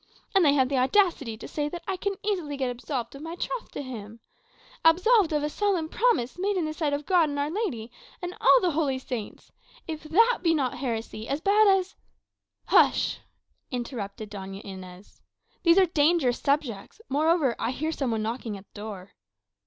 [0.33, 3.35] And they have the audacity to say that I can easily get absolved of my
[3.35, 4.19] troth to him.
[4.83, 7.91] Absolved of a solemn promise made in the sight of God and of Our Lady,
[8.19, 9.51] and all the holy Saints!
[9.87, 11.95] If that be not heresy, as bad as"
[12.73, 13.19] "Hush!"
[13.69, 15.21] interrupted Doña Inez.
[15.61, 16.99] "These are dangerous subjects.
[17.07, 19.11] Moreover, I hear some one knocking at the door."